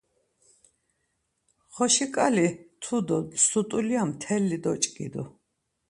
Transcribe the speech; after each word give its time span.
Xoşiǩali 1.73 2.47
mtu 2.55 2.97
do 3.07 3.17
msut̆ulya 3.31 4.01
mteli 4.09 4.57
doç̌ǩidu. 4.63 5.23